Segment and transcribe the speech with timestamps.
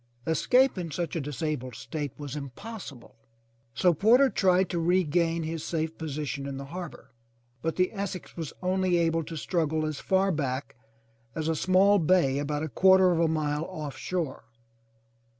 [0.25, 3.17] Escape in such a disabled state was im possible,
[3.75, 7.11] so Porter tried to regain his safe position in the harbor,
[7.61, 10.75] but the Essex was only able to struggle as far back
[11.35, 14.45] as a small bay about a quarter of a mile off shore.